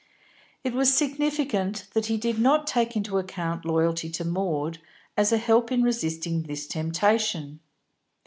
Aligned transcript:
It 0.63 0.73
was 0.73 0.91
significant 0.97 1.85
that 1.93 2.07
he 2.07 2.17
did 2.17 2.39
not 2.39 2.65
take 2.65 2.95
into 2.97 3.19
account 3.19 3.65
loyalty 3.65 4.09
to 4.09 4.25
Maud 4.25 4.79
as 5.15 5.31
a 5.31 5.37
help 5.37 5.71
in 5.71 5.83
resisting 5.83 6.41
this 6.41 6.65
temptation. 6.65 7.59